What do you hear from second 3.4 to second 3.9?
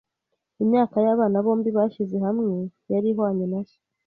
na se